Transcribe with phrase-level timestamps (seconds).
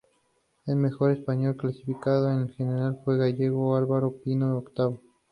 [0.65, 4.99] El mejor español clasificado en la general fue el gallego Álvaro Pino, octavo.